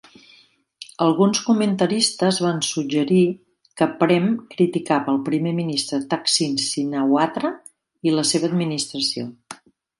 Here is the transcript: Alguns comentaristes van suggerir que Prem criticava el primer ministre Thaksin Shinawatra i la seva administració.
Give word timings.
Alguns 1.07 1.41
comentaristes 1.49 2.39
van 2.45 2.61
suggerir 2.69 3.21
que 3.81 3.89
Prem 4.01 4.27
criticava 4.55 5.15
el 5.15 5.21
primer 5.29 5.55
ministre 5.61 6.03
Thaksin 6.15 6.59
Shinawatra 6.67 7.55
i 8.11 8.19
la 8.19 8.29
seva 8.35 8.53
administració. 8.55 9.31